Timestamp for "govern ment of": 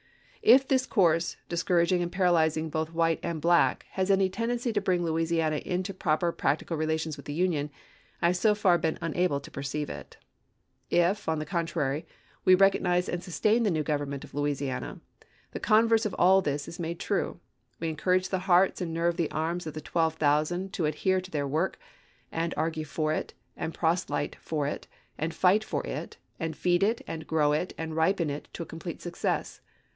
13.83-14.33